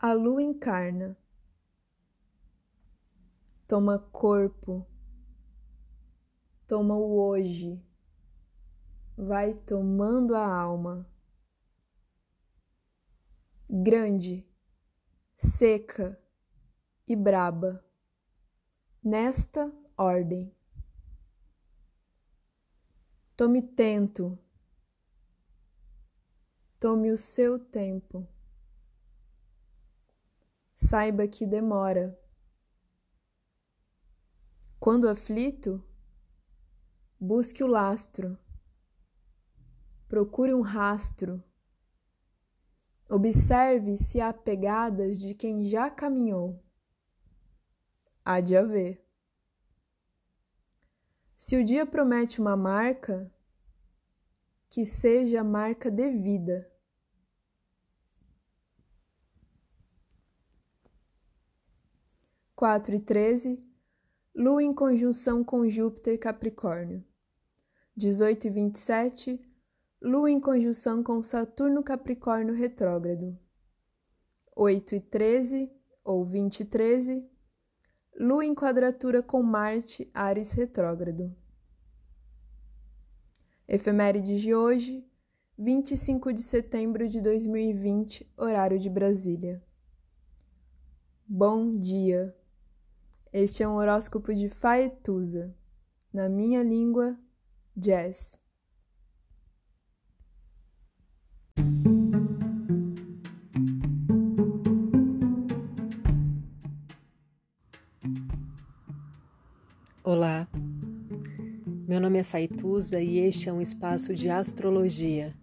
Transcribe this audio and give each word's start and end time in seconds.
A 0.00 0.12
lua 0.12 0.40
encarna, 0.40 1.18
toma 3.66 3.98
corpo, 3.98 4.86
toma 6.68 6.94
o 6.94 7.18
hoje, 7.18 7.84
vai 9.16 9.54
tomando 9.54 10.36
a 10.36 10.46
alma. 10.46 11.04
Grande, 13.68 14.48
seca 15.36 16.16
e 17.04 17.16
braba, 17.16 17.84
nesta 19.02 19.68
ordem. 19.96 20.54
Tome 23.36 23.62
tento, 23.62 24.38
tome 26.78 27.10
o 27.10 27.18
seu 27.18 27.58
tempo 27.58 28.37
saiba 30.78 31.26
que 31.26 31.44
demora. 31.44 32.16
Quando 34.78 35.08
aflito, 35.08 35.84
busque 37.18 37.64
o 37.64 37.66
lastro, 37.66 38.38
procure 40.06 40.54
um 40.54 40.60
rastro, 40.60 41.42
observe 43.10 43.98
se 43.98 44.20
há 44.20 44.32
pegadas 44.32 45.18
de 45.18 45.34
quem 45.34 45.64
já 45.64 45.90
caminhou. 45.90 46.64
Há 48.24 48.40
de 48.40 48.56
haver. 48.56 49.04
Se 51.36 51.56
o 51.56 51.64
dia 51.64 51.84
promete 51.84 52.40
uma 52.40 52.56
marca, 52.56 53.32
que 54.68 54.84
seja 54.86 55.40
a 55.40 55.44
marca 55.44 55.90
devida. 55.90 56.70
4 62.58 62.96
e 62.96 62.98
13, 62.98 63.64
Lua 64.34 64.60
em 64.60 64.74
conjunção 64.74 65.44
com 65.44 65.68
Júpiter 65.68 66.18
Capricórnio. 66.18 67.04
18 67.96 68.48
e 68.48 68.50
27, 68.50 69.40
Lua 70.02 70.28
em 70.28 70.40
conjunção 70.40 71.00
com 71.04 71.22
Saturno 71.22 71.84
Capricórnio 71.84 72.52
retrógrado. 72.52 73.38
8 74.56 74.96
e 74.96 75.00
13, 75.00 75.70
ou 76.02 76.24
20 76.24 76.58
e 76.58 76.64
13, 76.64 77.30
Lua 78.18 78.44
em 78.44 78.56
quadratura 78.56 79.22
com 79.22 79.40
Marte, 79.40 80.10
Ares 80.12 80.50
retrógrado. 80.50 81.32
Efeméride 83.68 84.36
de 84.36 84.52
hoje, 84.52 85.08
25 85.56 86.32
de 86.32 86.42
setembro 86.42 87.08
de 87.08 87.20
2020, 87.20 88.28
horário 88.36 88.80
de 88.80 88.90
Brasília. 88.90 89.62
Bom 91.24 91.78
dia! 91.78 92.36
Este 93.30 93.62
é 93.62 93.68
um 93.68 93.74
horóscopo 93.74 94.32
de 94.32 94.48
Faetusa, 94.48 95.54
na 96.10 96.30
minha 96.30 96.62
língua, 96.62 97.14
jazz. 97.76 98.38
Olá, 110.02 110.48
meu 111.86 112.00
nome 112.00 112.18
é 112.18 112.24
Faituza 112.24 112.98
e 112.98 113.18
este 113.18 113.50
é 113.50 113.52
um 113.52 113.60
espaço 113.60 114.14
de 114.14 114.30
astrologia. 114.30 115.34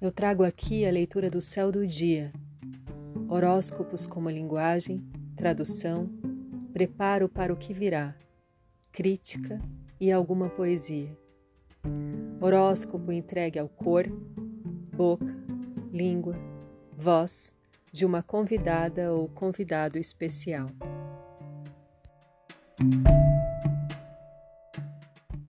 Eu 0.00 0.10
trago 0.10 0.42
aqui 0.42 0.86
a 0.86 0.90
leitura 0.90 1.28
do 1.28 1.42
céu 1.42 1.70
do 1.70 1.86
dia, 1.86 2.32
horóscopos 3.28 4.06
como 4.06 4.30
linguagem, 4.30 5.04
tradução 5.36 6.23
preparo 6.74 7.28
para 7.28 7.52
o 7.52 7.56
que 7.56 7.72
virá, 7.72 8.16
crítica 8.90 9.60
e 10.00 10.10
alguma 10.10 10.48
poesia. 10.48 11.16
Horóscopo 12.40 13.12
entregue 13.12 13.60
ao 13.60 13.68
corpo, 13.68 14.20
boca, 14.92 15.36
língua, 15.92 16.34
voz 16.92 17.54
de 17.92 18.04
uma 18.04 18.24
convidada 18.24 19.12
ou 19.12 19.28
convidado 19.28 19.98
especial. 19.98 20.66